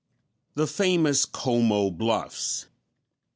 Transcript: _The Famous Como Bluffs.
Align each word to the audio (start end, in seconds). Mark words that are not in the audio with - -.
_The 0.57 0.67
Famous 0.67 1.25
Como 1.25 1.91
Bluffs. 1.91 2.65